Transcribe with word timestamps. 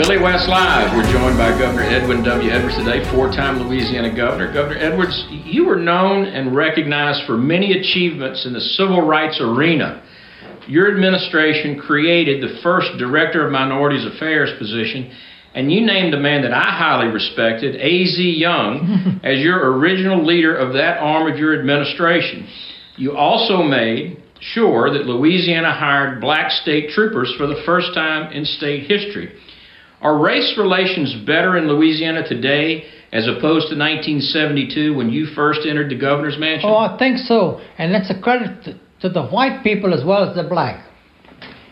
Billy 0.00 0.16
West 0.16 0.48
Live. 0.48 0.96
We're 0.96 1.12
joined 1.12 1.36
by 1.36 1.50
Governor 1.58 1.82
Edwin 1.82 2.24
W. 2.24 2.50
Edwards 2.50 2.74
today, 2.78 3.04
four 3.12 3.28
time 3.28 3.60
Louisiana 3.60 4.08
governor. 4.08 4.50
Governor 4.50 4.78
Edwards, 4.78 5.26
you 5.28 5.66
were 5.66 5.76
known 5.76 6.24
and 6.24 6.56
recognized 6.56 7.26
for 7.26 7.36
many 7.36 7.78
achievements 7.78 8.46
in 8.46 8.54
the 8.54 8.62
civil 8.62 9.02
rights 9.02 9.38
arena. 9.42 10.02
Your 10.66 10.90
administration 10.90 11.78
created 11.78 12.42
the 12.42 12.62
first 12.62 12.96
Director 12.96 13.44
of 13.44 13.52
Minorities 13.52 14.06
Affairs 14.06 14.48
position, 14.58 15.14
and 15.54 15.70
you 15.70 15.84
named 15.84 16.14
a 16.14 16.18
man 16.18 16.40
that 16.48 16.54
I 16.54 16.64
highly 16.64 17.12
respected, 17.12 17.76
A.Z. 17.76 18.22
Young, 18.22 19.20
as 19.22 19.40
your 19.40 19.76
original 19.76 20.24
leader 20.24 20.56
of 20.56 20.72
that 20.72 20.96
arm 20.96 21.30
of 21.30 21.38
your 21.38 21.60
administration. 21.60 22.48
You 22.96 23.18
also 23.18 23.62
made 23.62 24.22
sure 24.40 24.90
that 24.94 25.04
Louisiana 25.04 25.74
hired 25.74 26.22
black 26.22 26.52
state 26.52 26.88
troopers 26.88 27.34
for 27.36 27.46
the 27.46 27.62
first 27.66 27.92
time 27.92 28.32
in 28.32 28.46
state 28.46 28.90
history. 28.90 29.38
Are 30.00 30.18
race 30.18 30.54
relations 30.56 31.14
better 31.26 31.58
in 31.58 31.68
Louisiana 31.68 32.26
today 32.26 32.84
as 33.12 33.26
opposed 33.26 33.68
to 33.68 33.76
1972 33.76 34.94
when 34.94 35.10
you 35.10 35.26
first 35.34 35.60
entered 35.68 35.90
the 35.90 35.98
governor's 35.98 36.38
mansion? 36.38 36.70
Oh, 36.70 36.76
I 36.76 36.96
think 36.96 37.18
so. 37.18 37.60
And 37.76 37.92
that's 37.92 38.10
a 38.10 38.18
credit 38.18 38.76
to, 39.00 39.08
the 39.08 39.26
white 39.26 39.62
people 39.62 39.92
as 39.92 40.04
well 40.04 40.28
as 40.28 40.34
the 40.34 40.44
black. 40.44 40.86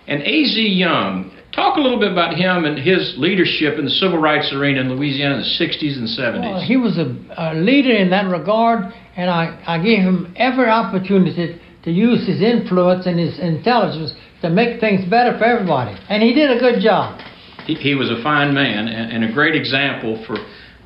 And 0.06 0.22
A.Z. 0.22 0.60
Young, 0.60 1.30
talk 1.54 1.76
a 1.76 1.80
little 1.80 1.98
bit 1.98 2.12
about 2.12 2.34
him 2.34 2.64
and 2.64 2.78
his 2.78 3.14
leadership 3.16 3.78
in 3.78 3.84
the 3.84 3.90
civil 3.90 4.18
rights 4.18 4.52
arena 4.52 4.80
in 4.80 4.94
Louisiana 4.94 5.36
in 5.36 5.40
the 5.40 5.64
60s 5.64 5.96
and 5.96 6.08
70s. 6.08 6.40
Well, 6.40 6.60
he 6.60 6.76
was 6.76 6.98
a, 6.98 7.14
a 7.36 7.54
leader 7.54 7.92
in 7.92 8.10
that 8.10 8.28
regard, 8.30 8.92
and 9.16 9.30
I, 9.30 9.58
I 9.66 9.78
gave 9.78 10.00
him 10.00 10.34
every 10.36 10.68
opportunity 10.68 11.60
to 11.84 11.90
use 11.90 12.26
his 12.26 12.42
influence 12.42 13.06
and 13.06 13.18
his 13.18 13.38
intelligence 13.38 14.12
to 14.42 14.50
make 14.50 14.80
things 14.80 15.08
better 15.08 15.36
for 15.38 15.44
everybody. 15.44 15.96
And 16.08 16.22
he 16.22 16.34
did 16.34 16.50
a 16.50 16.60
good 16.60 16.82
job. 16.82 17.20
He, 17.68 17.74
he 17.74 17.94
was 17.94 18.10
a 18.10 18.20
fine 18.22 18.54
man 18.54 18.88
and, 18.88 19.12
and 19.12 19.30
a 19.30 19.32
great 19.32 19.54
example 19.54 20.24
for 20.26 20.36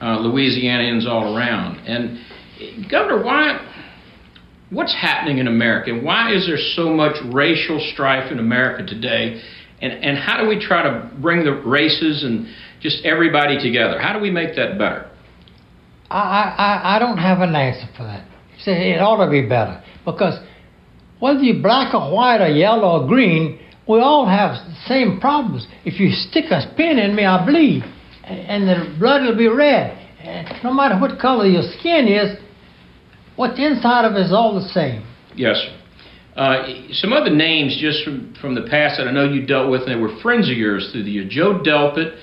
uh, 0.00 0.18
Louisianians 0.18 1.06
all 1.06 1.34
around. 1.34 1.78
And 1.86 2.18
Governor, 2.90 3.22
why? 3.22 3.68
What's 4.70 4.94
happening 4.94 5.38
in 5.38 5.46
America? 5.46 5.92
Why 5.92 6.34
is 6.34 6.46
there 6.46 6.58
so 6.74 6.90
much 6.90 7.16
racial 7.32 7.78
strife 7.92 8.32
in 8.32 8.38
America 8.38 8.84
today? 8.84 9.40
And, 9.80 9.92
and 9.92 10.18
how 10.18 10.42
do 10.42 10.48
we 10.48 10.58
try 10.58 10.82
to 10.82 11.10
bring 11.20 11.44
the 11.44 11.52
races 11.52 12.24
and 12.24 12.48
just 12.80 13.04
everybody 13.04 13.62
together? 13.62 14.00
How 14.00 14.12
do 14.12 14.18
we 14.18 14.30
make 14.30 14.56
that 14.56 14.76
better? 14.76 15.08
I, 16.10 16.18
I, 16.18 16.96
I 16.96 16.98
don't 16.98 17.18
have 17.18 17.40
an 17.40 17.54
answer 17.54 17.88
for 17.96 18.02
that. 18.02 18.26
It 18.66 19.00
ought 19.00 19.24
to 19.24 19.30
be 19.30 19.42
better 19.42 19.82
because 20.04 20.38
whether 21.20 21.40
you're 21.40 21.62
black 21.62 21.94
or 21.94 22.12
white 22.12 22.40
or 22.40 22.48
yellow 22.48 23.02
or 23.02 23.08
green, 23.08 23.60
we 23.92 24.00
all 24.00 24.26
have 24.26 24.54
the 24.66 24.74
same 24.86 25.20
problems. 25.20 25.66
If 25.84 26.00
you 26.00 26.10
stick 26.10 26.46
a 26.50 26.72
pin 26.76 26.98
in 26.98 27.14
me, 27.14 27.24
I 27.24 27.44
bleed, 27.44 27.84
and 28.24 28.66
the 28.66 28.96
blood 28.98 29.22
will 29.22 29.36
be 29.36 29.48
red. 29.48 29.98
No 30.64 30.72
matter 30.72 30.98
what 30.98 31.20
color 31.20 31.46
your 31.46 31.62
skin 31.78 32.08
is, 32.08 32.38
what's 33.36 33.58
inside 33.58 34.04
of 34.04 34.14
it 34.14 34.26
is 34.26 34.32
all 34.32 34.54
the 34.54 34.68
same. 34.68 35.06
Yes. 35.36 35.62
Uh, 36.36 36.64
some 36.92 37.12
other 37.12 37.34
names 37.34 37.76
just 37.78 38.04
from, 38.04 38.34
from 38.40 38.54
the 38.54 38.62
past 38.62 38.96
that 38.96 39.06
I 39.06 39.12
know 39.12 39.24
you 39.24 39.44
dealt 39.44 39.70
with, 39.70 39.82
and 39.82 39.90
they 39.90 40.00
were 40.00 40.16
friends 40.22 40.50
of 40.50 40.56
yours 40.56 40.88
through 40.92 41.04
the 41.04 41.10
year. 41.10 41.26
Joe 41.28 41.60
Delpit, 41.64 42.16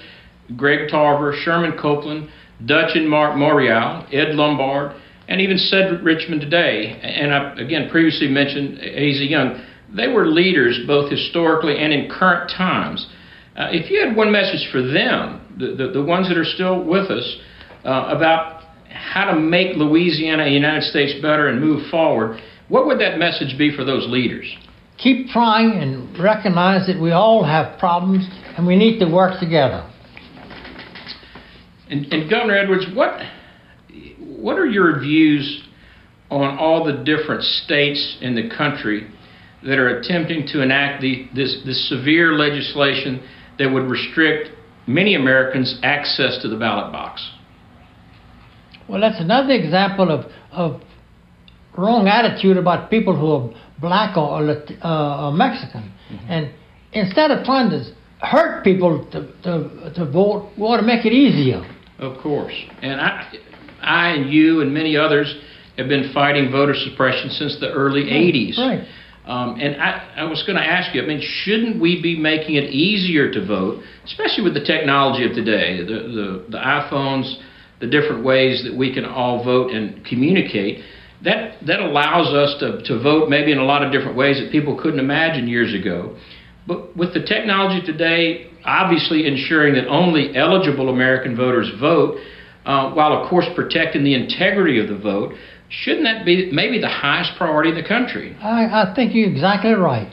Greg 0.58 0.90
Tarver, 0.90 1.36
Sherman 1.44 1.78
Copeland, 1.80 2.30
Dutch 2.66 2.96
and 2.96 3.08
Marc 3.08 3.36
Morial, 3.36 4.12
Ed 4.12 4.34
Lombard, 4.34 4.96
and 5.28 5.40
even 5.40 5.60
Cedric 5.60 6.04
Richmond 6.04 6.42
today. 6.42 7.00
And 7.04 7.32
I, 7.32 7.54
again, 7.62 7.90
previously 7.92 8.28
mentioned 8.28 8.80
A.Z. 8.80 9.24
Young. 9.24 9.64
They 9.96 10.08
were 10.08 10.28
leaders 10.28 10.80
both 10.86 11.10
historically 11.10 11.78
and 11.78 11.92
in 11.92 12.10
current 12.10 12.52
times. 12.52 13.08
Uh, 13.56 13.68
if 13.72 13.90
you 13.90 14.06
had 14.06 14.16
one 14.16 14.32
message 14.32 14.70
for 14.72 14.82
them, 14.82 15.42
the, 15.58 15.76
the, 15.76 15.92
the 15.92 16.04
ones 16.04 16.30
that 16.30 16.38
are 16.38 16.46
still 16.46 16.84
with 16.84 17.10
us, 17.10 17.38
uh, 17.84 18.16
about 18.16 18.64
how 18.90 19.32
to 19.32 19.40
make 19.40 19.76
Louisiana 19.76 20.44
and 20.44 20.52
the 20.52 20.56
United 20.56 20.84
States 20.84 21.14
better 21.22 21.48
and 21.48 21.60
move 21.60 21.90
forward, 21.90 22.40
what 22.68 22.86
would 22.86 23.00
that 23.00 23.18
message 23.18 23.58
be 23.58 23.76
for 23.76 23.84
those 23.84 24.08
leaders? 24.08 24.46
Keep 24.98 25.28
trying 25.30 25.72
and 25.72 26.18
recognize 26.20 26.86
that 26.88 27.02
we 27.02 27.12
all 27.12 27.44
have 27.44 27.80
problems 27.80 28.28
and 28.58 28.68
we 28.68 28.76
need 28.76 29.00
to 29.00 29.06
work 29.06 29.40
together. 29.40 29.90
And, 31.90 32.06
and 32.14 32.30
Governor 32.30 32.58
Edwards, 32.58 32.86
what 32.94 33.20
what 34.20 34.58
are 34.58 34.66
your 34.66 35.00
views 35.00 35.64
on 36.30 36.58
all 36.58 36.86
the 36.86 37.04
different 37.04 37.44
states 37.44 38.18
in 38.22 38.36
the 38.36 38.50
country 38.56 39.10
that 39.64 39.78
are 39.78 40.00
attempting 40.00 40.48
to 40.48 40.62
enact 40.62 41.02
the, 41.02 41.28
this, 41.36 41.62
this 41.66 41.90
severe 41.90 42.34
legislation 42.34 43.22
that 43.58 43.72
would 43.72 43.84
restrict 43.84 44.50
many 44.88 45.16
Americans' 45.16 45.80
access 45.84 46.42
to 46.42 46.48
the 46.48 46.58
ballot 46.58 46.92
box? 46.92 47.30
Well, 48.88 49.02
that's 49.02 49.20
another 49.20 49.54
example 49.54 50.12
of, 50.12 50.32
of 50.52 50.82
wrong 51.78 52.08
attitude 52.08 52.58
about 52.58 52.90
people 52.90 53.16
who 53.16 53.32
are 53.32 53.62
black 53.80 54.18
or, 54.18 54.50
uh, 54.50 55.28
or 55.28 55.32
Mexican. 55.32 55.94
Mm-hmm. 56.12 56.32
And 56.32 56.52
instead 56.94 57.32
of 57.32 57.46
trying 57.46 57.70
to 57.70 57.84
hurt 58.22 58.64
people 58.64 59.06
to, 59.12 59.32
to, 59.44 59.94
to 59.94 60.12
vote, 60.12 60.52
we 60.58 60.64
ought 60.64 60.78
to 60.78 60.86
make 60.86 61.06
it 61.06 61.14
easier. 61.14 61.64
Of 62.00 62.22
course. 62.22 62.54
And 62.82 63.00
I, 63.00 63.32
I 63.82 64.10
and 64.10 64.32
you 64.32 64.62
and 64.62 64.74
many 64.74 64.98
others 64.98 65.40
have 65.78 65.88
been 65.88 66.12
fighting 66.14 66.52
voter 66.52 66.74
suppression 66.74 67.30
since 67.30 67.60
the 67.60 67.72
early 67.72 68.04
right, 68.04 68.34
80s. 68.34 68.58
Right. 68.58 68.88
Um, 69.30 69.60
and 69.60 69.80
I, 69.80 70.12
I 70.18 70.24
was 70.24 70.42
going 70.42 70.56
to 70.56 70.66
ask 70.66 70.96
you, 70.96 71.04
I 71.04 71.06
mean, 71.06 71.22
shouldn't 71.22 71.80
we 71.80 72.02
be 72.02 72.18
making 72.18 72.56
it 72.56 72.72
easier 72.72 73.32
to 73.32 73.46
vote, 73.46 73.84
especially 74.04 74.44
with 74.44 74.56
the 74.56 74.64
technology 74.64 75.24
of 75.24 75.34
today, 75.34 75.78
the, 75.86 75.86
the, 75.86 76.46
the 76.50 76.58
iPhones, 76.58 77.36
the 77.80 77.86
different 77.86 78.26
ways 78.26 78.64
that 78.64 78.76
we 78.76 78.92
can 78.92 79.06
all 79.06 79.44
vote 79.44 79.70
and 79.70 80.04
communicate? 80.04 80.84
That, 81.24 81.64
that 81.68 81.80
allows 81.80 82.34
us 82.34 82.60
to, 82.60 82.82
to 82.86 83.04
vote 83.04 83.30
maybe 83.30 83.52
in 83.52 83.60
a 83.60 83.66
lot 83.66 83.84
of 83.84 83.92
different 83.92 84.18
ways 84.18 84.40
that 84.42 84.52
people 84.52 84.76
couldn't 84.82 85.00
imagine 85.00 85.48
years 85.48 85.76
ago. 85.80 86.18
But 86.66 86.98
with 86.98 87.14
the 87.14 87.22
technology 87.22 87.86
today, 87.86 88.50
obviously 88.66 89.28
ensuring 89.28 89.76
that 89.76 89.88
only 89.88 90.36
eligible 90.36 90.90
American 90.90 91.38
voters 91.38 91.70
vote, 91.80 92.18
uh, 92.66 92.94
while 92.94 93.14
of 93.14 93.30
course 93.30 93.46
protecting 93.56 94.04
the 94.04 94.16
integrity 94.16 94.80
of 94.80 94.90
the 94.90 94.98
vote, 94.98 95.34
Shouldn't 95.70 96.04
that 96.04 96.26
be 96.26 96.52
maybe 96.52 96.82
the 96.82 96.90
highest 96.90 97.38
priority 97.38 97.70
in 97.70 97.76
the 97.76 97.88
country? 97.88 98.36
I, 98.42 98.90
I 98.90 98.94
think 98.96 99.14
you're 99.14 99.30
exactly 99.30 99.74
right. 99.74 100.12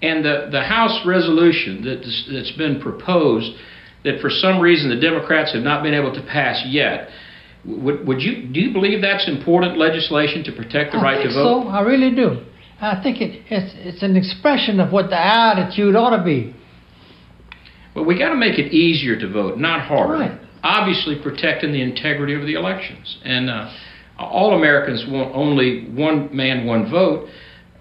And 0.00 0.24
the, 0.24 0.48
the 0.50 0.62
House 0.62 1.04
resolution 1.06 1.84
that's, 1.84 2.30
that's 2.32 2.52
been 2.52 2.80
proposed 2.80 3.52
that 4.04 4.20
for 4.20 4.30
some 4.30 4.60
reason 4.60 4.88
the 4.88 5.00
Democrats 5.00 5.52
have 5.52 5.62
not 5.62 5.82
been 5.82 5.94
able 5.94 6.14
to 6.14 6.22
pass 6.22 6.64
yet, 6.66 7.08
would, 7.64 8.06
would 8.06 8.22
you 8.22 8.48
do 8.48 8.60
you 8.60 8.72
believe 8.72 9.02
that's 9.02 9.28
important 9.28 9.76
legislation 9.76 10.44
to 10.44 10.52
protect 10.52 10.92
the 10.92 10.98
I 10.98 11.02
right 11.02 11.22
to 11.22 11.28
vote? 11.28 11.64
So 11.64 11.68
I 11.68 11.80
really 11.82 12.14
do. 12.14 12.44
I 12.80 13.02
think 13.02 13.20
it, 13.20 13.42
it's 13.50 13.74
it's 13.76 14.02
an 14.02 14.16
expression 14.16 14.78
of 14.80 14.92
what 14.92 15.10
the 15.10 15.18
attitude 15.18 15.96
ought 15.96 16.16
to 16.16 16.24
be. 16.24 16.54
Well, 17.94 18.04
we 18.04 18.16
got 18.16 18.28
to 18.30 18.36
make 18.36 18.58
it 18.58 18.72
easier 18.72 19.18
to 19.18 19.30
vote, 19.30 19.58
not 19.58 19.80
harder. 19.86 20.14
Right. 20.14 20.40
Obviously, 20.62 21.20
protecting 21.20 21.72
the 21.72 21.82
integrity 21.82 22.34
of 22.34 22.42
the 22.42 22.54
elections, 22.54 23.18
and 23.24 23.50
uh, 23.50 23.72
all 24.18 24.54
Americans 24.54 25.04
want 25.08 25.34
only 25.34 25.88
one 25.90 26.34
man, 26.34 26.66
one 26.66 26.90
vote. 26.90 27.28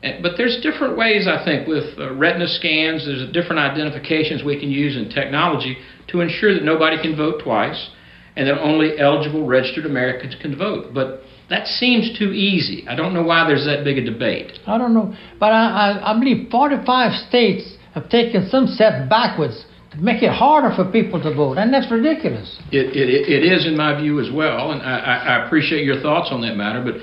Eh, 0.03 0.19
but 0.21 0.33
there's 0.37 0.59
different 0.61 0.97
ways, 0.97 1.27
I 1.27 1.43
think, 1.43 1.67
with 1.67 1.97
uh, 1.97 2.13
retina 2.13 2.47
scans. 2.47 3.05
There's 3.05 3.31
different 3.33 3.59
identifications 3.59 4.43
we 4.43 4.59
can 4.59 4.69
use 4.69 4.95
in 4.95 5.09
technology 5.09 5.77
to 6.09 6.21
ensure 6.21 6.53
that 6.53 6.63
nobody 6.63 7.01
can 7.01 7.15
vote 7.15 7.41
twice 7.43 7.89
and 8.35 8.47
that 8.47 8.61
only 8.61 8.99
eligible 8.99 9.47
registered 9.47 9.85
Americans 9.85 10.35
can 10.39 10.55
vote. 10.55 10.93
But 10.93 11.21
that 11.49 11.65
seems 11.65 12.17
too 12.19 12.31
easy. 12.31 12.87
I 12.87 12.95
don't 12.95 13.13
know 13.13 13.23
why 13.23 13.47
there's 13.47 13.65
that 13.65 13.83
big 13.83 13.97
a 13.97 14.05
debate. 14.05 14.59
I 14.67 14.77
don't 14.77 14.93
know. 14.93 15.15
But 15.39 15.53
I, 15.53 15.99
I, 16.03 16.11
I 16.11 16.19
believe 16.19 16.51
45 16.51 17.27
states 17.27 17.77
have 17.93 18.09
taken 18.09 18.47
some 18.49 18.67
steps 18.67 19.09
backwards 19.09 19.65
make 19.99 20.23
it 20.23 20.31
harder 20.31 20.75
for 20.75 20.89
people 20.91 21.21
to 21.21 21.33
vote, 21.33 21.57
and 21.57 21.73
that's 21.73 21.91
ridiculous. 21.91 22.59
It, 22.71 22.95
it, 22.95 23.09
it 23.09 23.43
is, 23.43 23.65
in 23.65 23.75
my 23.75 23.99
view, 23.99 24.19
as 24.19 24.31
well, 24.31 24.71
and 24.71 24.81
I, 24.81 24.97
I 24.97 25.45
appreciate 25.45 25.85
your 25.85 26.01
thoughts 26.01 26.29
on 26.31 26.41
that 26.41 26.55
matter. 26.55 26.83
But, 26.83 26.95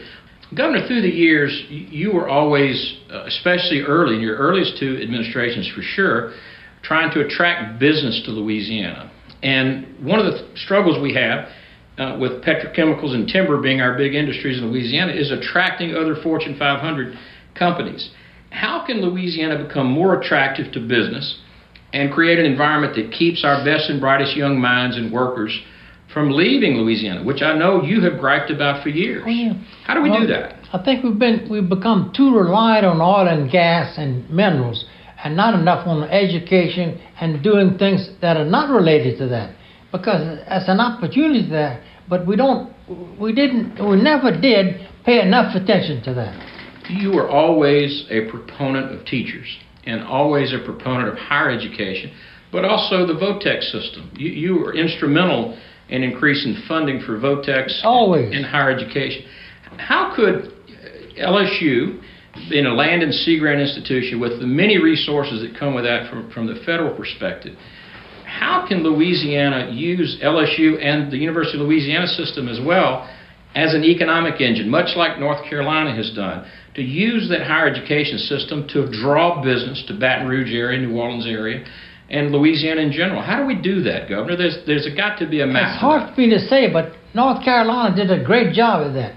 Governor, 0.57 0.87
through 0.87 1.03
the 1.03 1.09
years, 1.09 1.65
you 1.69 2.13
were 2.13 2.29
always, 2.29 2.99
uh, 3.13 3.25
especially 3.25 3.81
early 3.81 4.17
in 4.17 4.21
your 4.21 4.37
earliest 4.37 4.79
two 4.79 4.99
administrations 5.03 5.71
for 5.75 5.83
sure, 5.83 6.35
trying 6.83 7.13
to 7.13 7.21
attract 7.21 7.81
business 7.81 8.23
to 8.27 8.31
Louisiana. 8.31 9.11
And 9.43 10.05
one 10.05 10.21
of 10.21 10.27
the 10.27 10.49
struggles 10.57 11.03
we 11.03 11.15
have 11.15 11.49
uh, 11.99 12.19
with 12.21 12.45
petrochemicals 12.45 13.15
and 13.15 13.29
timber 13.29 13.61
being 13.61 13.81
our 13.81 13.97
big 13.97 14.15
industries 14.15 14.59
in 14.59 14.71
Louisiana 14.71 15.13
is 15.13 15.31
attracting 15.31 15.95
other 15.95 16.17
Fortune 16.23 16.57
500 16.59 17.17
companies. 17.55 18.11
How 18.51 18.85
can 18.87 19.03
Louisiana 19.03 19.65
become 19.65 19.91
more 19.91 20.21
attractive 20.21 20.73
to 20.73 20.81
business? 20.81 21.41
And 21.95 22.13
create 22.13 22.41
an 22.41 22.45
environment 22.45 22.97
that 22.97 23.13
keeps 23.13 23.45
our 23.45 23.65
best 23.65 23.89
and 23.89 24.01
brightest 24.01 24.37
young 24.37 24.61
minds 24.61 24.97
and 24.97 25.13
workers 25.13 25.57
from 26.13 26.31
leaving 26.31 26.77
Louisiana, 26.77 27.25
which 27.25 27.41
I 27.41 27.57
know 27.57 27.83
you 27.83 28.01
have 28.03 28.19
griped 28.19 28.51
about 28.51 28.83
for 28.83 28.89
years. 28.89 29.23
Oh, 29.25 29.31
yeah. 29.31 29.53
How 29.85 29.95
do 29.95 30.03
we 30.03 30.11
well, 30.11 30.23
do 30.23 30.27
that? 30.27 30.59
I 30.73 30.83
think 30.85 31.05
we've 31.05 31.19
been 31.19 31.47
we've 31.49 31.69
become 31.69 32.13
too 32.15 32.37
reliant 32.37 32.85
on 32.85 33.01
oil 33.01 33.29
and 33.29 33.51
gas 33.51 33.95
and 33.97 34.29
minerals, 34.29 34.85
and 35.23 35.37
not 35.37 35.55
enough 35.55 35.87
on 35.87 36.03
education 36.11 37.01
and 37.21 37.43
doing 37.45 37.79
things 37.79 38.11
that 38.21 38.37
are 38.37 38.45
not 38.45 38.71
related 38.71 39.17
to 39.19 39.29
that. 39.29 39.55
Because 39.93 40.21
it's 40.49 40.69
an 40.69 40.81
opportunity 40.81 41.49
there, 41.49 41.81
but 42.09 42.27
we 42.27 42.35
don't, 42.35 42.75
we 43.21 43.33
didn't, 43.33 43.79
we 43.89 44.03
never 44.03 44.33
did 44.33 44.89
pay 45.05 45.21
enough 45.21 45.55
attention 45.55 46.03
to 46.03 46.15
that. 46.15 46.91
You 46.91 47.13
were 47.13 47.31
always 47.31 48.05
a 48.11 48.29
proponent 48.29 48.93
of 48.93 49.07
teachers 49.07 49.47
and 49.87 50.03
always 50.03 50.53
a 50.53 50.59
proponent 50.65 51.09
of 51.09 51.19
higher 51.19 51.51
education, 51.51 52.15
but 52.53 52.65
also 52.65 53.07
the 53.07 53.15
Vo-Tech 53.15 53.63
system. 53.63 54.11
You, 54.17 54.31
you 54.31 54.55
were 54.55 54.75
instrumental 54.75 55.59
in 55.89 56.03
increasing 56.03 56.63
funding 56.67 57.03
for 57.05 57.19
Vo-Techs 57.19 57.83
Always. 57.85 58.35
in 58.35 58.45
higher 58.45 58.71
education. 58.71 59.25
How 59.77 60.15
could 60.15 60.53
LSU, 61.19 62.01
being 62.49 62.67
a 62.67 62.75
land 62.75 63.03
and 63.03 63.15
sea 63.15 63.39
grant 63.39 63.61
institution 63.61 64.21
with 64.21 64.41
the 64.41 64.47
many 64.47 64.79
resources 64.79 65.43
that 65.43 65.59
come 65.59 65.75
with 65.75 65.85
that 65.85 66.11
from, 66.11 66.31
from 66.31 66.47
the 66.47 66.61
federal 66.65 66.97
perspective, 66.97 67.57
how 68.25 68.67
can 68.67 68.83
Louisiana 68.83 69.71
use 69.73 70.19
LSU 70.23 70.83
and 70.83 71.13
the 71.13 71.17
University 71.17 71.59
of 71.59 71.67
Louisiana 71.67 72.07
system 72.07 72.49
as 72.49 72.59
well 72.65 73.09
as 73.55 73.75
an 73.75 73.85
economic 73.85 74.41
engine, 74.41 74.69
much 74.69 74.97
like 74.97 75.19
North 75.19 75.45
Carolina 75.49 75.95
has 75.95 76.11
done, 76.15 76.47
to 76.75 76.83
use 76.83 77.29
that 77.29 77.47
higher 77.47 77.69
education 77.69 78.19
system 78.19 78.67
to 78.69 78.91
draw 78.91 79.43
business 79.43 79.85
to 79.87 79.95
Baton 79.95 80.27
Rouge 80.29 80.53
area, 80.53 80.81
New 80.81 80.97
Orleans 80.97 81.27
area, 81.27 81.65
and 82.11 82.33
Louisiana 82.33 82.83
in 82.83 82.93
general? 82.93 83.23
How 83.23 83.39
do 83.39 83.47
we 83.47 83.55
do 83.55 83.83
that, 83.85 84.09
Governor? 84.09 84.37
There's 84.37 84.59
there's 84.67 84.89
got 84.97 85.19
to 85.21 85.27
be 85.27 85.41
a 85.41 85.47
map. 85.47 85.75
It's 85.75 85.81
hard 85.81 86.15
for 86.15 86.21
me 86.21 86.31
to 86.31 86.41
say, 86.41 86.71
but 86.73 86.93
North 87.15 87.45
Carolina 87.45 87.95
did 87.95 88.11
a 88.11 88.23
great 88.23 88.53
job 88.55 88.87
of 88.87 88.95
that, 88.95 89.15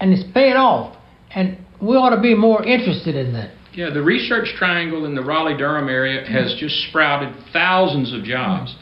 and 0.00 0.12
it's 0.12 0.30
paid 0.32 0.54
off. 0.54 0.96
And 1.34 1.58
we 1.80 1.96
ought 1.96 2.14
to 2.14 2.20
be 2.20 2.34
more 2.34 2.62
interested 2.62 3.16
in 3.16 3.32
that. 3.32 3.54
Yeah, 3.72 3.88
the 3.88 4.02
research 4.02 4.48
triangle 4.58 5.06
in 5.06 5.14
the 5.14 5.22
Raleigh 5.22 5.56
Durham 5.56 5.88
area 5.88 6.26
has 6.28 6.54
just 6.60 6.76
sprouted 6.88 7.34
thousands 7.54 8.12
of 8.12 8.22
jobs 8.22 8.76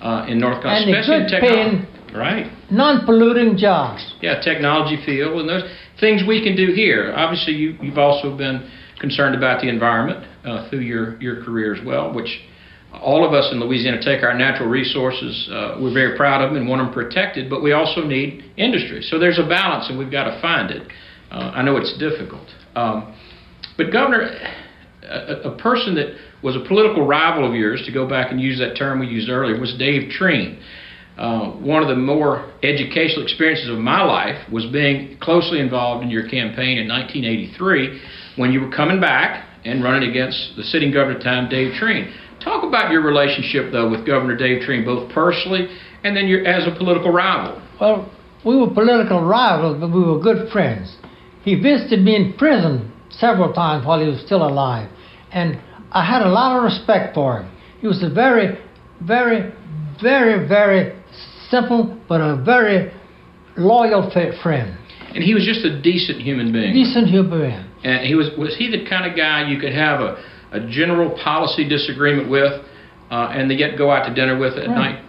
uh, 0.00 0.24
in 0.28 0.40
North 0.40 0.62
Carolina, 0.62 0.86
And 0.86 0.96
especially 0.96 1.24
in 1.24 1.28
technology. 1.28 1.88
Right. 2.14 2.50
Non-polluting 2.70 3.56
jobs. 3.56 4.14
Yeah, 4.20 4.40
technology 4.40 5.02
field 5.04 5.40
and 5.40 5.48
those 5.48 5.62
things 6.00 6.22
we 6.26 6.42
can 6.42 6.56
do 6.56 6.72
here. 6.72 7.12
Obviously, 7.14 7.54
you, 7.54 7.76
you've 7.80 7.98
also 7.98 8.36
been 8.36 8.70
concerned 9.00 9.34
about 9.34 9.60
the 9.60 9.68
environment 9.68 10.26
uh, 10.44 10.68
through 10.68 10.80
your, 10.80 11.20
your 11.20 11.44
career 11.44 11.74
as 11.74 11.84
well, 11.84 12.12
which 12.12 12.40
all 12.92 13.26
of 13.26 13.32
us 13.32 13.50
in 13.52 13.60
Louisiana 13.60 14.02
take 14.02 14.22
our 14.22 14.34
natural 14.36 14.68
resources. 14.68 15.48
Uh, 15.50 15.78
we're 15.80 15.94
very 15.94 16.16
proud 16.16 16.42
of 16.42 16.50
them 16.50 16.60
and 16.60 16.68
want 16.68 16.82
them 16.82 16.92
protected, 16.92 17.48
but 17.48 17.62
we 17.62 17.72
also 17.72 18.02
need 18.02 18.52
industry. 18.56 19.02
So 19.02 19.18
there's 19.18 19.38
a 19.38 19.48
balance, 19.48 19.88
and 19.88 19.98
we've 19.98 20.10
got 20.10 20.24
to 20.24 20.40
find 20.40 20.70
it. 20.70 20.90
Uh, 21.30 21.52
I 21.54 21.62
know 21.62 21.76
it's 21.76 21.96
difficult. 21.98 22.48
Um, 22.74 23.14
but, 23.76 23.92
Governor, 23.92 24.28
a, 25.02 25.50
a, 25.50 25.56
person 25.56 25.94
that 25.94 26.16
was 26.42 26.56
a 26.56 26.66
political 26.66 27.06
rival 27.06 27.48
of 27.48 27.54
yours, 27.54 27.82
to 27.86 27.92
go 27.92 28.08
back 28.08 28.32
and 28.32 28.40
use 28.40 28.58
that 28.58 28.76
term 28.76 28.98
we 28.98 29.06
used 29.06 29.30
earlier, 29.30 29.58
was 29.58 29.74
Dave 29.78 30.10
Treen. 30.10 30.60
Uh, 31.20 31.50
one 31.60 31.82
of 31.82 31.88
the 31.88 31.94
more 31.94 32.50
educational 32.62 33.22
experiences 33.22 33.68
of 33.68 33.76
my 33.76 34.02
life 34.02 34.40
was 34.50 34.64
being 34.72 35.18
closely 35.20 35.60
involved 35.60 36.02
in 36.02 36.08
your 36.08 36.26
campaign 36.26 36.78
in 36.78 36.88
1983 36.88 38.00
when 38.36 38.52
you 38.52 38.60
were 38.62 38.70
coming 38.70 38.98
back 38.98 39.46
and 39.66 39.84
running 39.84 40.08
against 40.08 40.56
the 40.56 40.62
sitting 40.62 40.90
governor 40.90 41.18
the 41.18 41.22
time, 41.22 41.50
Dave 41.50 41.74
Treen. 41.74 42.10
Talk 42.42 42.64
about 42.64 42.90
your 42.90 43.02
relationship, 43.02 43.70
though, 43.70 43.90
with 43.90 44.06
Governor 44.06 44.34
Dave 44.34 44.62
Treen, 44.62 44.82
both 44.82 45.12
personally 45.12 45.68
and 46.04 46.16
then 46.16 46.26
as 46.46 46.66
a 46.66 46.74
political 46.78 47.12
rival. 47.12 47.60
Well, 47.78 48.10
we 48.42 48.56
were 48.56 48.72
political 48.72 49.22
rivals, 49.22 49.76
but 49.78 49.92
we 49.92 50.00
were 50.00 50.18
good 50.18 50.50
friends. 50.50 50.96
He 51.42 51.54
visited 51.54 52.00
me 52.00 52.16
in 52.16 52.32
prison 52.38 52.90
several 53.10 53.52
times 53.52 53.84
while 53.84 54.00
he 54.00 54.08
was 54.08 54.22
still 54.24 54.42
alive, 54.42 54.90
and 55.32 55.60
I 55.92 56.02
had 56.02 56.22
a 56.22 56.28
lot 56.30 56.56
of 56.56 56.62
respect 56.62 57.14
for 57.14 57.42
him. 57.42 57.52
He 57.82 57.86
was 57.86 58.02
a 58.02 58.08
very, 58.08 58.58
very, 59.02 59.52
very, 60.00 60.48
very 60.48 60.99
simple, 61.50 61.98
but 62.08 62.20
a 62.20 62.42
very 62.42 62.92
loyal 63.56 64.10
friend. 64.42 64.76
And 65.14 65.24
he 65.24 65.34
was 65.34 65.44
just 65.44 65.64
a 65.64 65.80
decent 65.82 66.20
human 66.22 66.52
being. 66.52 66.72
Decent 66.72 67.08
human 67.08 67.40
being. 67.40 67.64
And 67.82 68.06
he 68.06 68.14
was 68.14 68.30
was 68.38 68.56
he 68.56 68.70
the 68.70 68.88
kind 68.88 69.10
of 69.10 69.16
guy 69.16 69.48
you 69.48 69.58
could 69.58 69.72
have 69.72 70.00
a 70.00 70.22
a 70.52 70.60
general 70.68 71.10
policy 71.22 71.68
disagreement 71.68 72.30
with, 72.30 72.52
uh, 73.10 73.32
and 73.32 73.50
yet 73.58 73.78
go 73.78 73.90
out 73.90 74.08
to 74.08 74.14
dinner 74.14 74.38
with 74.38 74.54
at 74.54 74.68
right. 74.68 74.76
night? 74.76 75.04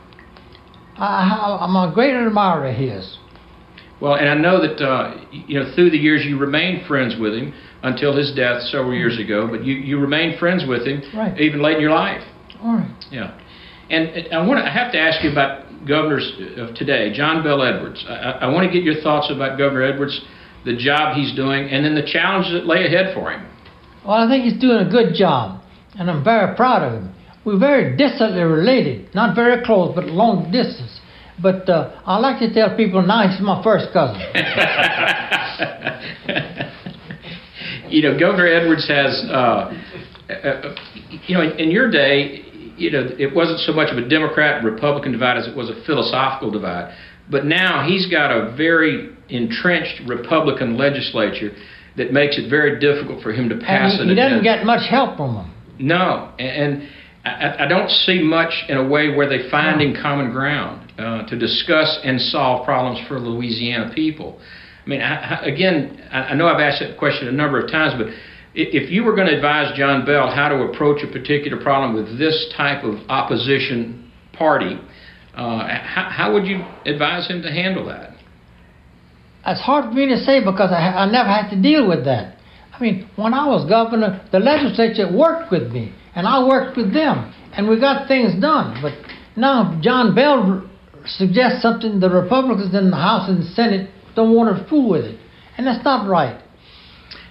I, 0.98 1.58
I'm 1.62 1.76
a 1.76 1.92
great 1.94 2.14
admirer 2.14 2.68
of 2.68 2.76
his. 2.76 3.18
Well, 4.00 4.16
and 4.16 4.30
I 4.30 4.36
know 4.36 4.62
that 4.62 4.84
uh, 4.84 5.26
you 5.32 5.60
know 5.60 5.74
through 5.76 5.92
the 5.92 5.98
years 5.98 6.24
you 6.26 6.38
remained 6.38 6.88
friends 6.88 7.16
with 7.20 7.34
him 7.34 7.54
until 7.84 8.16
his 8.16 8.34
death 8.36 8.62
several 8.64 8.94
years 8.94 9.20
ago. 9.20 9.48
But 9.48 9.64
you 9.64 9.76
you 9.76 10.00
remained 10.00 10.40
friends 10.40 10.64
with 10.68 10.88
him 10.88 11.02
right. 11.16 11.40
even 11.40 11.62
late 11.62 11.76
in 11.76 11.82
your 11.82 11.92
life. 11.92 12.22
All 12.62 12.76
right. 12.76 13.06
Yeah, 13.12 13.38
and 13.90 14.34
I 14.34 14.46
want 14.46 14.60
to 14.60 14.66
I 14.66 14.74
have 14.74 14.92
to 14.94 15.00
ask 15.00 15.24
you 15.24 15.32
about 15.32 15.66
governors 15.88 16.32
of 16.58 16.76
today, 16.76 17.14
John 17.14 17.44
Bel 17.44 17.62
Edwards. 17.62 18.04
I, 18.08 18.40
I 18.42 18.48
want 18.48 18.68
to 18.68 18.74
get 18.74 18.84
your 18.84 19.02
thoughts 19.02 19.32
about 19.34 19.58
Governor 19.58 19.84
Edwards, 19.84 20.20
the 20.66 20.76
job 20.76 21.16
he's 21.16 21.36
doing, 21.36 21.70
and 21.70 21.86
then 21.86 21.96
the 21.96 22.06
challenges 22.06 22.54
that 22.54 22.66
lay 22.66 22.86
ahead 22.86 23.14
for 23.14 23.32
him. 23.32 23.48
Well, 24.06 24.16
I 24.16 24.28
think 24.28 24.46
he's 24.46 24.60
doing 24.60 24.88
a 24.88 24.90
good 24.90 25.14
job, 25.14 25.62
and 25.98 26.10
I'm 26.10 26.24
very 26.24 26.56
proud 26.56 26.84
of 26.84 27.02
him. 27.02 27.14
We're 27.46 27.60
very 27.60 27.98
distantly 27.98 28.42
related, 28.42 29.14
not 29.16 29.36
very 29.36 29.64
close, 29.66 29.94
but 29.96 30.06
long 30.06 30.52
distance. 30.52 31.00
But 31.42 31.68
uh, 31.70 32.02
I 32.06 32.20
like 32.20 32.40
to 32.40 32.54
tell 32.54 32.78
people 32.78 33.02
now 33.02 33.28
he's 33.28 33.42
my 33.42 33.64
first 33.64 33.92
cousin. 33.94 34.22
you 37.90 38.04
know, 38.04 38.20
Governor 38.20 38.48
Edwards 38.48 38.88
has, 38.88 39.26
uh, 39.28 39.74
uh, 40.30 40.34
uh, 40.34 40.76
you 41.26 41.36
know, 41.36 41.42
in, 41.42 41.60
in, 41.60 41.72
your 41.72 41.90
day, 41.90 42.46
you 42.82 42.92
know, 42.92 43.10
it 43.18 43.34
wasn't 43.34 43.60
so 43.60 43.72
much 43.72 43.92
of 43.92 43.98
a 43.98 44.08
Democrat 44.08 44.64
Republican 44.64 45.12
divide 45.12 45.38
as 45.38 45.48
it 45.48 45.56
was 45.56 45.70
a 45.70 45.84
philosophical 45.86 46.52
divide. 46.52 46.96
But 47.30 47.46
now 47.46 47.88
he's 47.88 48.10
got 48.10 48.32
a 48.32 48.56
very 48.58 49.16
entrenched 49.30 50.02
Republican 50.08 50.78
legislature 50.78 51.52
that 51.98 52.12
makes 52.12 52.38
it 52.38 52.50
very 52.50 52.80
difficult 52.80 53.22
for 53.22 53.32
him 53.32 53.50
to 53.50 53.58
pass 53.58 54.00
and 54.00 54.10
he, 54.10 54.16
he 54.16 54.16
doesn't 54.16 54.44
get 54.44 54.66
much 54.66 54.90
help 54.90 55.18
from 55.18 55.36
them. 55.36 55.54
No, 55.80 56.34
and, 56.38 56.88
I, 57.24 57.66
I, 57.66 57.68
don't 57.68 57.90
see 57.90 58.22
much 58.22 58.52
in 58.68 58.78
a 58.78 58.88
way 58.88 59.16
where 59.16 59.30
they're 59.30 59.50
finding 59.52 59.94
no. 59.94 60.02
common 60.02 60.32
ground 60.32 60.92
uh, 60.98 61.28
to 61.28 61.38
discuss 61.38 62.00
and 62.04 62.20
solve 62.20 62.66
problems 62.66 63.08
for 63.08 63.20
Louisiana 63.20 63.92
people. 63.94 64.40
I 64.86 64.90
mean, 64.90 65.02
I, 65.02 65.42
again, 65.46 66.02
I 66.12 66.34
know 66.34 66.48
I've 66.48 66.60
asked 66.60 66.82
that 66.82 66.98
question 66.98 67.28
a 67.28 67.32
number 67.32 67.64
of 67.64 67.72
times, 67.72 67.94
but 67.98 68.08
if 68.54 68.92
you 68.92 69.04
were 69.04 69.16
going 69.16 69.28
to 69.28 69.36
advise 69.36 69.78
John 69.78 70.06
Bel 70.06 70.30
how 70.30 70.50
to 70.50 70.64
approach 70.64 71.04
a 71.04 71.12
particular 71.12 71.62
problem 71.62 71.94
with 71.94 72.20
this 72.20 72.54
type 72.56 72.84
of 72.84 72.96
opposition 73.08 74.12
party, 74.34 74.78
uh, 75.36 75.68
how, 75.68 76.10
how 76.10 76.34
would 76.34 76.46
you 76.46 76.66
advise 76.86 77.28
him 77.28 77.42
to 77.42 77.50
handle 77.50 77.86
that? 77.88 78.16
It's 79.46 79.62
hard 79.62 79.86
for 79.86 79.92
me 79.92 80.08
to 80.10 80.18
say 80.18 80.40
because 80.40 80.72
I, 80.72 81.06
I 81.06 81.12
never 81.12 81.30
had 81.30 81.50
to 81.50 81.62
deal 81.62 81.88
with 81.88 82.06
that. 82.06 82.38
I 82.74 82.80
mean, 82.82 83.10
when 83.16 83.34
I 83.34 83.48
was 83.48 83.68
governor, 83.68 84.28
the 84.32 84.40
legislature 84.40 85.10
worked 85.12 85.52
with 85.52 85.72
me, 85.72 85.94
and 86.16 86.28
I 86.28 86.46
worked 86.46 86.78
with 86.78 86.94
them, 86.94 87.34
and 87.54 87.70
we 87.70 87.80
got 87.80 88.08
things 88.08 88.40
done. 88.42 88.82
But 88.82 88.94
now 89.36 89.80
John 89.82 90.14
Bel 90.14 90.70
suggests 91.06 91.62
something, 91.62 92.00
the 92.00 92.10
Republicans 92.10 92.76
in 92.76 92.92
the 92.92 92.98
House 92.98 93.30
and 93.30 93.42
the 93.42 93.48
Senate 93.48 93.90
don't 94.16 94.36
want 94.36 94.56
to 94.56 94.70
fool 94.70 94.90
with 94.90 95.06
it, 95.06 95.20
and 95.58 95.66
that's 95.66 95.84
not 95.84 96.10
right. 96.10 96.41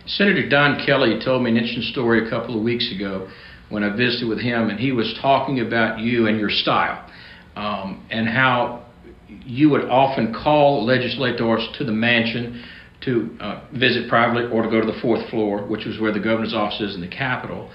Senator 0.07 0.49
Don 0.49 0.85
Kelly 0.85 1.21
told 1.25 1.43
me 1.43 1.51
an 1.51 1.57
interesting 1.57 1.83
story 1.93 2.27
a 2.27 2.31
couple 2.31 2.57
of 2.57 2.63
weeks 2.63 2.93
ago 2.95 3.29
when 3.69 3.85
I 3.85 3.95
visited 3.95 4.29
with 4.29 4.41
him, 4.41 4.69
and 4.71 4.79
he 4.79 4.93
was 4.93 5.17
talking 5.21 5.61
about 5.61 6.01
you 6.01 6.27
and 6.27 6.39
your 6.39 6.51
style, 6.51 7.09
um, 7.55 8.07
and 8.11 8.29
how 8.29 8.87
you 9.29 9.71
would 9.71 9.85
often 9.85 10.35
call 10.35 10.85
legislators 10.85 11.69
to 11.79 11.85
the 11.85 11.93
mansion 11.93 12.65
to 13.03 13.37
uh, 13.41 13.65
visit 13.73 14.09
privately 14.09 14.51
or 14.51 14.63
to 14.63 14.71
go 14.71 14.81
to 14.81 14.87
the 14.87 14.99
fourth 15.01 15.29
floor, 15.31 15.67
which 15.67 15.87
was 15.87 16.01
where 16.01 16.13
the 16.13 16.21
governor's 16.21 16.55
office 16.55 16.81
is 16.81 16.95
in 16.95 17.01
the 17.01 17.09
Capitol. 17.09 17.71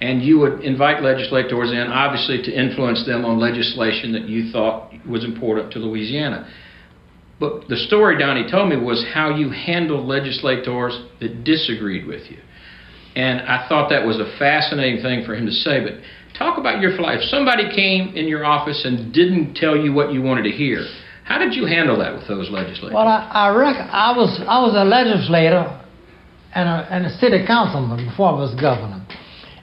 And 0.00 0.22
you 0.22 0.38
would 0.40 0.60
invite 0.60 1.02
legislators 1.02 1.70
in, 1.70 1.86
obviously, 1.88 2.42
to 2.42 2.52
influence 2.52 3.04
them 3.06 3.24
on 3.24 3.38
legislation 3.38 4.12
that 4.12 4.28
you 4.28 4.50
thought 4.52 4.92
was 5.08 5.24
important 5.24 5.72
to 5.72 5.78
Louisiana. 5.78 6.48
But 7.40 7.68
the 7.68 7.76
story 7.76 8.18
Donnie 8.18 8.50
told 8.50 8.68
me 8.68 8.76
was 8.76 9.04
how 9.14 9.36
you 9.36 9.50
handled 9.50 10.06
legislators 10.06 11.00
that 11.20 11.44
disagreed 11.44 12.06
with 12.06 12.30
you. 12.30 12.38
And 13.14 13.40
I 13.42 13.66
thought 13.68 13.90
that 13.90 14.04
was 14.04 14.18
a 14.18 14.36
fascinating 14.38 15.02
thing 15.02 15.24
for 15.24 15.34
him 15.34 15.46
to 15.46 15.52
say. 15.52 15.80
But 15.82 15.94
talk 16.36 16.58
about 16.58 16.80
your. 16.80 16.92
If 16.92 17.22
somebody 17.30 17.74
came 17.74 18.16
in 18.16 18.26
your 18.26 18.44
office 18.44 18.84
and 18.84 19.12
didn't 19.12 19.54
tell 19.54 19.76
you 19.76 19.92
what 19.92 20.12
you 20.12 20.22
wanted 20.22 20.42
to 20.44 20.50
hear, 20.50 20.84
how 21.24 21.38
did 21.38 21.54
you 21.54 21.66
handle 21.66 21.98
that 21.98 22.14
with 22.14 22.26
those 22.26 22.50
legislators? 22.50 22.94
Well, 22.94 23.06
I, 23.06 23.28
I 23.32 23.56
reckon 23.56 23.88
I 23.90 24.16
was 24.16 24.40
I 24.46 24.60
was 24.60 24.74
a 24.74 24.84
legislator 24.84 25.66
and 26.54 26.68
a, 26.68 26.88
and 26.90 27.06
a 27.06 27.10
city 27.18 27.44
councilman 27.46 28.08
before 28.08 28.30
I 28.30 28.34
was 28.34 28.54
governor, 28.60 29.04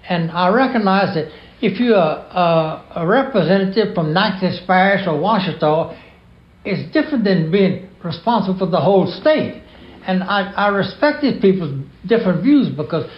and 0.08 0.32
I 0.32 0.50
recognize 0.50 1.16
that 1.16 1.32
if 1.62 1.80
you're 1.80 1.96
a, 1.96 2.00
a, 2.00 3.04
a 3.04 3.08
representative 3.08 3.96
from 3.96 4.14
Natchez 4.14 4.62
Parish 4.68 5.08
or 5.08 5.18
Ouachita, 5.20 5.98
it's 6.66 6.92
different 6.94 7.24
than 7.24 7.52
being 7.52 7.88
responsible 8.04 8.58
for 8.58 8.66
the 8.68 8.80
whole 8.80 9.08
state. 9.08 9.62
And 10.06 10.24
I, 10.24 10.52
I 10.54 10.68
respected 10.70 11.42
people's 11.42 11.84
different 12.06 12.44
views 12.44 12.70
because 12.70 13.10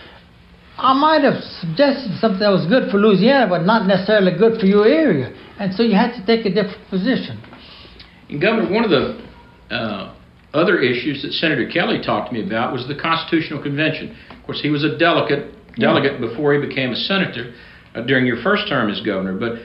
I 0.78 0.94
might 0.94 1.24
have 1.24 1.42
suggested 1.60 2.18
something 2.20 2.40
that 2.40 2.52
was 2.52 2.68
good 2.68 2.92
for 2.92 2.98
Louisiana, 2.98 3.50
but 3.50 3.64
not 3.66 3.88
necessarily 3.88 4.38
good 4.38 4.60
for 4.60 4.68
your 4.68 4.88
area. 4.88 5.34
And 5.60 5.74
so 5.74 5.84
you 5.84 5.96
had 5.96 6.16
to 6.16 6.26
take 6.26 6.46
a 6.46 6.54
different 6.54 6.90
position. 6.90 7.42
And 8.30 8.40
Governor, 8.40 8.72
one 8.72 8.84
of 8.84 8.92
the 8.92 9.20
uh, 9.74 10.16
other 10.54 10.80
issues 10.80 11.24
that 11.24 11.34
Senator 11.34 11.68
Kelly 11.68 12.00
talked 12.04 12.30
to 12.30 12.34
me 12.34 12.46
about 12.46 12.74
was 12.74 12.88
the 12.88 12.96
Constitutional 12.96 13.62
Convention. 13.62 14.16
Of 14.32 14.46
course, 14.46 14.62
he 14.62 14.70
was 14.70 14.84
a 14.84 14.98
delegate 14.98 15.54
delegate 15.80 16.20
before 16.20 16.54
he 16.54 16.60
became 16.60 16.92
a 16.92 16.96
senator 16.96 17.54
uh, 17.96 18.02
during 18.02 18.26
your 18.26 18.42
first 18.42 18.68
term 18.68 18.90
as 18.90 19.02
governor. 19.02 19.38
But 19.38 19.62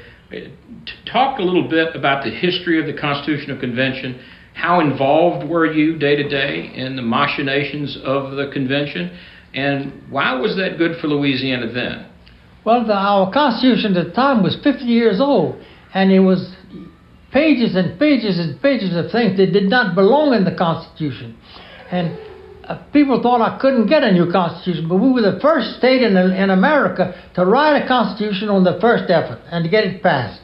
talk 1.07 1.39
a 1.39 1.43
little 1.43 1.69
bit 1.69 1.95
about 1.95 2.25
the 2.25 2.31
history 2.31 2.81
of 2.81 2.87
the 2.87 2.99
Constitutional 2.99 3.59
Convention. 3.59 4.21
How 4.55 4.81
involved 4.81 5.49
were 5.49 5.67
you 5.67 5.99
day 5.99 6.17
to 6.17 6.29
day 6.29 6.73
in 6.75 6.97
the 6.97 7.03
machinations 7.03 7.99
of 8.05 8.33
the 8.33 8.51
convention? 8.53 9.17
And 9.55 10.03
why 10.11 10.39
was 10.39 10.57
that 10.57 10.79
good 10.79 11.01
for 11.01 11.09
Louisiana 11.09 11.73
then? 11.73 12.07
Well, 12.65 12.87
the, 12.87 12.95
our 12.95 13.33
Constitution 13.33 13.97
at 13.97 14.07
the 14.07 14.13
time 14.13 14.43
was 14.43 14.57
50 14.63 14.85
years 14.85 15.21
old, 15.21 15.61
and 15.95 16.13
it 16.13 16.21
was 16.21 16.55
pages 17.33 17.75
and 17.75 17.99
pages 17.99 18.39
and 18.39 18.61
pages 18.63 18.95
of 18.95 19.11
things 19.11 19.37
that 19.39 19.53
did 19.53 19.69
not 19.69 19.95
belong 19.95 20.35
in 20.35 20.45
the 20.45 20.55
Constitution. 20.55 21.37
And 21.91 22.17
people 22.93 23.23
thought 23.23 23.41
I 23.41 23.59
couldn't 23.59 23.89
get 23.89 24.03
a 24.03 24.13
new 24.13 24.31
Constitution, 24.31 24.89
but 24.89 24.97
we 24.97 25.11
were 25.11 25.23
the 25.23 25.39
first 25.41 25.79
state 25.79 26.03
in, 26.03 26.17
in 26.17 26.51
America 26.51 27.15
to 27.35 27.45
write 27.45 27.83
a 27.83 27.89
Constitution 27.89 28.49
on 28.49 28.65
the 28.65 28.79
first 28.81 29.11
effort 29.11 29.41
and 29.51 29.65
to 29.65 29.71
get 29.71 29.85
it 29.85 30.03
passed. 30.03 30.41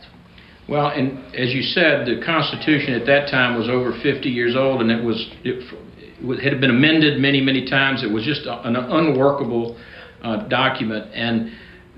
Well, 0.68 0.88
and 0.88 1.34
as 1.34 1.54
you 1.54 1.62
said, 1.62 2.06
the 2.06 2.20
Constitution 2.24 2.92
at 2.94 3.06
that 3.06 3.30
time 3.30 3.56
was 3.56 3.68
over 3.68 3.92
50 4.02 4.28
years 4.28 4.54
old, 4.54 4.82
and 4.82 4.90
it 4.90 5.02
was 5.02 5.16
it, 5.42 5.64
it 6.20 6.52
had 6.52 6.60
been 6.60 6.70
amended 6.70 7.20
many, 7.20 7.40
many 7.40 7.64
times. 7.68 8.04
It 8.04 8.10
was 8.12 8.24
just 8.24 8.42
an 8.44 8.76
unworkable 8.76 9.78
uh, 10.22 10.48
document, 10.48 11.14
and 11.14 11.52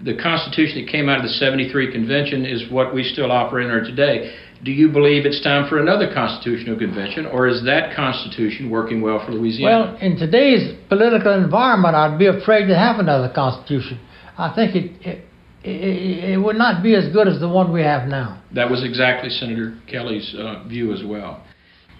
the 0.05 0.17
Constitution 0.17 0.85
that 0.85 0.91
came 0.91 1.09
out 1.09 1.19
of 1.19 1.25
the 1.25 1.35
73 1.37 1.93
Convention 1.93 2.47
is 2.47 2.71
what 2.71 2.95
we 2.95 3.05
still 3.05 3.31
operate 3.31 3.67
under 3.67 3.85
today. 3.85 4.35
Do 4.63 4.73
you 4.73 4.91
believe 4.91 5.25
it's 5.25 5.43
time 5.43 5.69
for 5.69 5.79
another 5.79 6.13
constitutional 6.13 6.79
convention, 6.79 7.25
or 7.25 7.49
is 7.49 7.65
that 7.65 7.97
constitution 7.97 8.69
working 8.71 9.01
well 9.01 9.25
for 9.25 9.33
Louisiana? 9.33 9.93
Well, 9.93 9.97
in 9.97 10.17
today's 10.17 10.77
political 10.89 11.33
environment, 11.33 11.95
I'd 11.95 12.19
be 12.19 12.27
afraid 12.27 12.67
to 12.67 12.77
have 12.77 12.99
another 12.99 13.33
constitution. 13.35 13.99
I 14.37 14.55
think 14.55 14.77
it, 14.77 15.07
it 15.07 15.25
it, 15.63 16.31
it, 16.31 16.37
would 16.39 16.57
not 16.57 16.83
be 16.83 16.95
as 16.95 17.13
good 17.13 17.29
as 17.29 17.39
the 17.39 17.49
one 17.49 17.73
we 17.73 17.83
have 17.83 18.09
now. 18.09 18.43
That 18.55 18.71
was 18.71 18.83
exactly 18.83 19.29
Senator 19.29 19.77
Kelly's 19.87 20.35
uh, 20.39 20.65
view 20.67 20.93
as 20.93 21.03
well. 21.05 21.45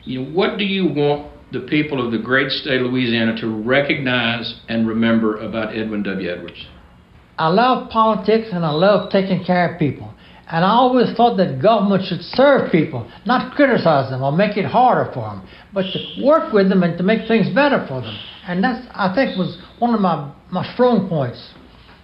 You 0.05 0.23
know, 0.23 0.31
what 0.31 0.59
do 0.59 0.65
you 0.65 0.87
want 0.87 1.31
the 1.53 1.61
people 1.61 2.05
of 2.05 2.13
the 2.13 2.19
great 2.19 2.51
state 2.51 2.81
of 2.81 2.87
Louisiana 2.87 3.39
to 3.41 3.47
recognize 3.49 4.61
and 4.69 4.89
remember 4.89 5.37
about 5.39 5.77
Edwin 5.77 6.03
W. 6.05 6.31
Edwards? 6.31 6.67
I 7.39 7.49
love 7.49 7.91
politics 7.91 8.49
and 8.53 8.65
I 8.65 8.71
love 8.71 9.11
taking 9.11 9.45
care 9.45 9.73
of 9.73 9.79
people. 9.79 10.15
And 10.53 10.65
I 10.65 10.71
always 10.71 11.15
thought 11.17 11.37
that 11.37 11.63
government 11.63 12.05
should 12.07 12.23
serve 12.23 12.73
people, 12.73 13.11
not 13.25 13.55
criticize 13.55 14.11
them 14.11 14.23
or 14.23 14.33
make 14.33 14.57
it 14.57 14.65
harder 14.65 15.11
for 15.13 15.31
them, 15.31 15.47
but 15.73 15.83
to 15.83 16.25
work 16.25 16.53
with 16.53 16.69
them 16.69 16.83
and 16.83 16.99
to 16.99 17.05
make 17.05 17.29
things 17.29 17.49
better 17.55 17.85
for 17.87 18.01
them. 18.01 18.19
And 18.47 18.65
that's, 18.65 18.85
I 18.91 19.15
think, 19.15 19.39
was 19.39 19.63
one 19.79 19.95
of 19.95 20.01
my, 20.01 20.33
my 20.51 20.67
strong 20.75 21.09
points. 21.09 21.55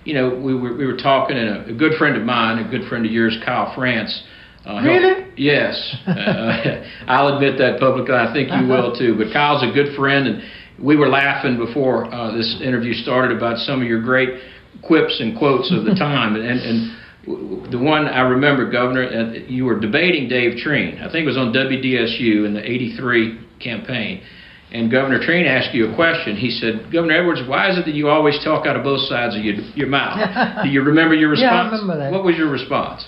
You 0.05 0.15
know, 0.15 0.41
we 0.41 0.55
were, 0.55 0.77
we 0.77 0.87
were 0.87 0.97
talking, 0.97 1.37
and 1.37 1.49
a, 1.49 1.75
a 1.75 1.77
good 1.77 1.95
friend 1.99 2.17
of 2.17 2.23
mine, 2.23 2.65
a 2.65 2.71
good 2.71 2.89
friend 2.89 3.05
of 3.05 3.11
yours, 3.11 3.37
Kyle 3.45 3.75
France. 3.75 4.23
Uh, 4.65 4.81
really? 4.81 5.33
Yes. 5.37 5.97
uh, 6.07 6.87
I'll 7.09 7.35
admit 7.35 7.59
that 7.59 7.81
publicly. 7.81 8.15
I 8.15 8.33
think 8.33 8.51
you 8.51 8.69
will 8.69 8.95
too. 8.97 9.17
But 9.19 9.33
Kyle's 9.33 9.65
a 9.65 9.73
good 9.75 9.97
friend, 9.97 10.29
and 10.29 10.43
we 10.81 10.95
were 10.95 11.09
laughing 11.09 11.57
before 11.57 12.13
uh, 12.15 12.31
this 12.37 12.61
interview 12.63 12.95
started 12.95 13.37
about 13.37 13.59
some 13.59 13.83
of 13.83 13.89
your 13.89 14.03
great 14.03 14.41
quips 14.85 15.19
and 15.21 15.37
quotes 15.37 15.73
of 15.73 15.85
the 15.85 15.95
time. 15.99 16.37
and, 16.37 16.61
and 16.61 16.97
the 17.27 17.79
one 17.79 18.07
I 18.07 18.21
remember, 18.21 18.71
Governor, 18.71 19.05
uh, 19.05 19.33
you 19.49 19.65
were 19.65 19.81
debating 19.81 20.29
Dave 20.29 20.59
Treen. 20.59 20.99
I 20.99 21.11
think 21.11 21.25
it 21.25 21.27
was 21.27 21.37
on 21.37 21.53
WDSU 21.53 22.47
in 22.47 22.55
the 22.55 22.63
83 22.63 23.41
campaign. 23.61 24.23
And 24.73 24.91
Governor 24.91 25.21
Treen 25.23 25.47
asked 25.47 25.75
you 25.75 25.91
a 25.91 25.95
question. 25.95 26.37
He 26.37 26.51
said, 26.51 26.93
Governor 26.93 27.19
Edwards, 27.19 27.43
why 27.49 27.71
is 27.71 27.79
it 27.79 27.85
that 27.87 27.95
you 27.95 28.09
always 28.09 28.39
talk 28.45 28.67
out 28.67 28.77
of 28.77 28.83
both 28.83 29.01
sides 29.09 29.37
of 29.37 29.43
your, 29.43 29.55
your 29.75 29.87
mouth? 29.87 30.19
Do 30.65 30.69
you 30.69 30.83
remember 30.83 31.15
your 31.15 31.31
response? 31.31 31.51
yeah, 31.51 31.63
I 31.63 31.71
remember 31.71 31.99
that. 31.99 32.13
What 32.13 32.25
was 32.25 32.37
your 32.37 32.51
response? 32.51 33.07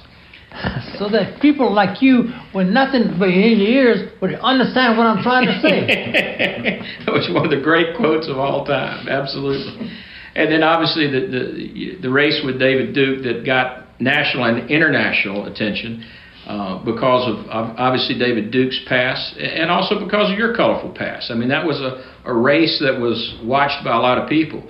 so 0.99 1.09
that 1.11 1.41
people 1.41 1.73
like 1.73 2.01
you, 2.01 2.33
with 2.55 2.69
nothing 2.69 3.15
but 3.19 3.29
in 3.29 3.59
your 3.59 3.69
ears, 3.69 4.13
would 4.23 4.35
understand 4.35 4.97
what 4.97 5.07
I'm 5.07 5.23
trying 5.23 5.47
to 5.47 5.61
say. 5.61 6.81
that 7.07 7.13
was 7.13 7.31
one 7.33 7.45
of 7.45 7.51
the 7.51 7.61
great 7.61 7.97
quotes 7.97 8.29
of 8.29 8.39
all 8.39 8.65
time. 8.65 9.07
Absolutely. 9.09 9.93
And 10.35 10.51
then 10.51 10.63
obviously 10.63 11.07
the, 11.11 11.21
the, 11.27 12.03
the 12.03 12.11
race 12.11 12.41
with 12.45 12.59
David 12.59 12.95
Duke 12.95 13.23
that 13.25 13.45
got 13.45 13.88
national 14.01 14.45
and 14.45 14.71
international 14.71 15.47
attention 15.47 16.05
uh, 16.47 16.83
because 16.85 17.29
of 17.29 17.47
obviously 17.51 18.19
David 18.19 18.51
Duke's 18.51 18.81
past 18.89 19.37
and 19.37 19.71
also 19.71 20.03
because 20.03 20.33
of 20.33 20.39
your 20.39 20.57
colorful 20.57 20.95
past. 20.95 21.31
I 21.31 21.35
mean, 21.35 21.51
that 21.51 21.67
was 21.67 21.79
a, 21.81 22.03
a 22.25 22.35
race 22.35 22.79
that 22.81 22.99
was 22.99 23.39
watched 23.45 23.85
by 23.85 23.95
a 23.95 24.01
lot 24.01 24.19
of 24.19 24.29
people. 24.29 24.69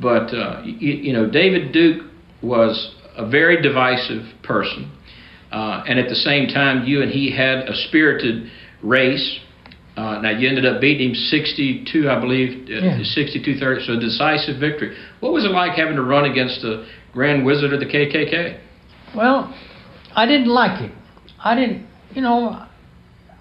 But, 0.00 0.32
uh, 0.34 0.62
you, 0.64 0.92
you, 0.92 1.12
know, 1.12 1.28
David 1.28 1.72
Duke 1.72 2.04
was 2.42 2.94
a 3.16 3.28
very 3.28 3.60
divisive 3.62 4.24
person. 4.42 4.92
Uh, 5.50 5.84
and 5.88 5.98
at 5.98 6.08
the 6.08 6.14
same 6.14 6.48
time, 6.48 6.84
you 6.84 7.02
and 7.02 7.10
he 7.10 7.34
had 7.34 7.68
a 7.68 7.74
spirited 7.88 8.50
race. 8.82 9.40
Uh, 9.96 10.20
now 10.20 10.30
you 10.30 10.48
ended 10.48 10.66
up 10.66 10.80
beating 10.80 11.10
him 11.10 11.14
62, 11.14 12.08
I 12.08 12.20
believe, 12.20 12.68
uh, 12.68 12.86
yeah. 12.86 13.02
62 13.02 13.58
30, 13.58 13.86
so 13.86 13.92
a 13.94 14.00
decisive 14.00 14.60
victory. 14.60 14.96
What 15.20 15.32
was 15.32 15.44
it 15.44 15.50
like 15.50 15.72
having 15.78 15.96
to 15.96 16.02
run 16.02 16.30
against 16.30 16.60
the 16.60 16.86
Grand 17.12 17.46
Wizard 17.46 17.72
of 17.72 17.80
the 17.80 17.86
KKK? 17.86 18.60
Well, 19.16 19.54
I 20.14 20.26
didn't 20.26 20.48
like 20.48 20.82
it. 20.82 20.92
I 21.42 21.54
didn't, 21.54 21.86
you 22.12 22.22
know, 22.22 22.66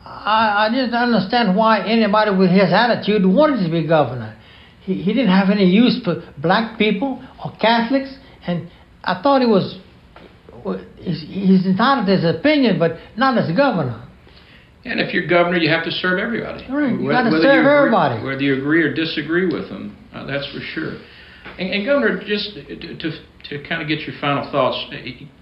I, 0.06 0.68
I 0.68 0.70
didn't 0.72 0.94
understand 0.94 1.56
why 1.58 1.86
anybody 1.86 2.32
with 2.36 2.52
his 2.52 2.72
attitude 2.72 3.26
wanted 3.26 3.66
to 3.66 3.72
be 3.72 3.88
governor. 3.88 4.38
He, 4.82 5.02
he 5.02 5.14
didn't 5.14 5.32
have 5.32 5.50
any 5.50 5.66
use 5.66 6.02
for 6.04 6.24
black 6.38 6.78
people 6.78 7.24
or 7.44 7.52
Catholics, 7.60 8.16
and 8.46 8.70
I 9.04 9.22
thought 9.22 9.42
he 9.42 9.48
was, 9.48 9.80
he's, 10.98 11.22
he's 11.28 11.66
entitled 11.66 12.08
to 12.08 12.16
his 12.16 12.26
opinion, 12.26 12.78
but 12.80 12.98
not 13.18 13.38
as 13.38 13.56
governor. 13.56 14.02
And 14.86 15.00
if 15.00 15.14
you're 15.14 15.26
governor, 15.26 15.58
you 15.58 15.70
have 15.70 15.84
to 15.86 15.92
serve 15.92 16.20
everybody. 16.20 16.64
Right, 16.72 16.94
you 16.94 17.10
got 17.10 17.24
to 17.24 17.32
serve 17.32 17.66
agree, 17.66 17.76
everybody. 17.76 18.24
Whether 18.24 18.42
you 18.42 18.58
agree 18.58 18.84
or 18.84 18.94
disagree 18.94 19.48
with 19.48 19.68
them, 19.70 19.98
uh, 20.14 20.26
that's 20.28 20.46
for 20.54 20.60
sure. 20.60 21.00
And, 21.58 21.70
and 21.72 21.86
Governor, 21.86 22.24
just 22.26 22.54
to, 22.56 22.98
to, 22.98 23.12
to 23.50 23.64
kind 23.68 23.82
of 23.82 23.88
get 23.88 24.00
your 24.00 24.16
final 24.20 24.50
thoughts, 24.52 24.78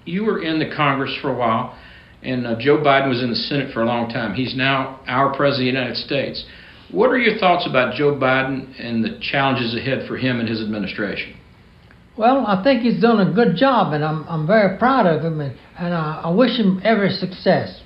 you 0.06 0.24
were 0.26 0.42
in 0.42 0.60
the 0.60 0.74
Congress 0.76 1.16
for 1.22 1.32
a 1.32 1.38
while, 1.38 1.78
and 2.22 2.48
uh, 2.48 2.56
Joe 2.60 2.78
Biden 2.78 3.10
was 3.10 3.22
in 3.22 3.30
the 3.30 3.36
Senate 3.36 3.74
for 3.74 3.82
a 3.82 3.86
long 3.86 4.10
time. 4.10 4.34
He's 4.34 4.56
now 4.56 5.00
our 5.08 5.36
President 5.36 5.70
of 5.70 5.74
the 5.74 5.80
United 5.80 5.98
States. 5.98 6.46
What 6.92 7.10
are 7.10 7.18
your 7.18 7.38
thoughts 7.40 7.68
about 7.68 7.96
Joe 7.96 8.16
Biden 8.16 8.80
and 8.80 9.04
the 9.04 9.20
challenges 9.20 9.76
ahead 9.76 10.08
for 10.08 10.18
him 10.18 10.40
and 10.40 10.48
his 10.48 10.62
administration? 10.62 11.36
Well, 12.16 12.46
I 12.46 12.64
think 12.64 12.84
he's 12.84 13.02
done 13.02 13.20
a 13.20 13.34
good 13.34 13.56
job, 13.56 13.94
and 13.94 14.06
I'm, 14.06 14.24
I'm 14.28 14.46
very 14.46 14.78
proud 14.78 15.08
of 15.08 15.24
him, 15.26 15.42
and, 15.42 15.58
and 15.80 15.94
I, 15.94 16.22
I 16.26 16.30
wish 16.30 16.60
him 16.60 16.80
every 16.84 17.10
success. 17.10 17.82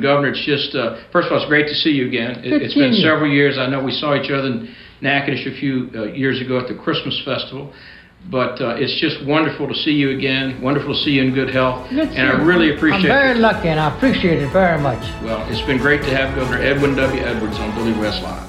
Governor, 0.00 0.28
it's 0.28 0.46
just, 0.46 0.74
uh, 0.76 1.02
first 1.10 1.26
of 1.26 1.32
all, 1.32 1.38
it's 1.38 1.48
great 1.48 1.66
to 1.66 1.74
see 1.74 1.90
you 1.90 2.06
again. 2.06 2.40
It, 2.44 2.62
has 2.62 2.74
been 2.74 2.94
several 2.94 3.30
years. 3.30 3.58
I 3.58 3.68
know 3.68 3.82
we 3.82 3.92
saw 3.92 4.14
each 4.14 4.30
other 4.30 4.46
in 4.46 4.74
Natchitoches 5.02 5.54
a 5.54 5.60
few 5.60 5.90
uh, 5.94 6.04
years 6.04 6.40
ago 6.40 6.58
at 6.58 6.68
the 6.68 6.74
Christmas 6.74 7.20
Festival. 7.24 7.72
But 8.30 8.60
uh, 8.60 8.76
it's 8.78 9.00
just 9.00 9.26
wonderful 9.26 9.66
to 9.66 9.74
see 9.74 9.90
you 9.90 10.10
again. 10.16 10.62
Wonderful 10.62 10.94
to 10.94 11.00
see 11.00 11.10
you 11.10 11.22
in 11.22 11.34
good 11.34 11.50
health. 11.50 11.90
Good 11.90 12.08
and 12.10 12.28
I 12.28 12.44
really 12.44 12.74
appreciate 12.76 13.10
I'm 13.10 13.18
very 13.18 13.34
lucky, 13.34 13.68
and 13.68 13.80
I 13.80 13.94
appreciate 13.96 14.40
it 14.40 14.52
very 14.52 14.80
much. 14.80 15.02
Well, 15.24 15.44
it's 15.50 15.60
been 15.66 15.78
great 15.78 16.02
to 16.02 16.16
have 16.16 16.36
Governor 16.36 16.62
Edwin 16.62 16.94
W. 16.94 17.20
Edwards 17.20 17.58
on 17.58 17.74
Billy 17.74 17.92
West 17.98 18.22
Live. 18.22 18.41